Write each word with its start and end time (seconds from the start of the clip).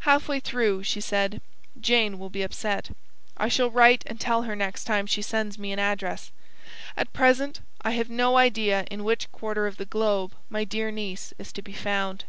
Half 0.00 0.28
way 0.28 0.40
through 0.40 0.82
she 0.82 1.00
said: 1.00 1.40
'Jane 1.80 2.18
will 2.18 2.28
be 2.28 2.42
upset. 2.42 2.90
I 3.38 3.48
shall 3.48 3.70
write 3.70 4.02
and 4.04 4.20
tell 4.20 4.42
her 4.42 4.54
next 4.54 4.84
time 4.84 5.06
she 5.06 5.22
sends 5.22 5.58
me 5.58 5.72
an 5.72 5.78
address. 5.78 6.32
At 6.98 7.14
present 7.14 7.60
I 7.80 7.92
have 7.92 8.10
no 8.10 8.36
idea 8.36 8.84
in 8.90 9.04
which 9.04 9.32
quarter 9.32 9.66
of 9.66 9.78
the 9.78 9.86
globe 9.86 10.34
my 10.50 10.64
dear 10.64 10.90
niece 10.90 11.32
is 11.38 11.50
to 11.52 11.62
be 11.62 11.72
found. 11.72 12.26